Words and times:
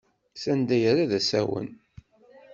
S 0.41 0.43
anda 0.51 0.77
yerra 0.81 1.05
d 1.11 1.13
asawen. 1.19 1.69